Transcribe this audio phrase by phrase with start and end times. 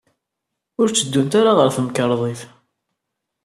[0.79, 2.41] Ur tteddunt ara ɣer temkarḍit.